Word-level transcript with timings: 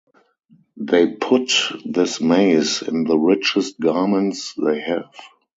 They 0.77 1.11
put 1.13 1.51
this 1.85 2.19
maize 2.19 2.81
in 2.81 3.03
the 3.03 3.19
richest 3.19 3.79
garments 3.79 4.55
they 4.55 4.79
have. 4.81 5.13